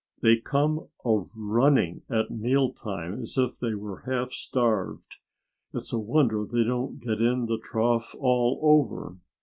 [0.23, 5.17] "They come a running at meal time as if they were half starved.
[5.75, 9.17] It's a wonder they don't get in the trough all over."